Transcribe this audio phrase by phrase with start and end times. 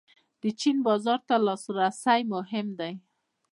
[0.41, 2.93] د چین بازار ته لاسرسی مهم دی